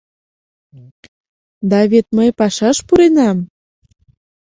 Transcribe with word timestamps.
—Да 1.69 1.79
вет 1.91 2.07
мый 2.15 2.29
пашаш 2.39 2.77
пуренам! 2.87 3.37